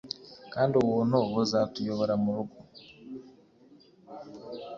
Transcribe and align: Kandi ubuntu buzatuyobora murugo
Kandi 0.53 0.73
ubuntu 0.83 1.17
buzatuyobora 1.33 2.13
murugo 2.23 2.57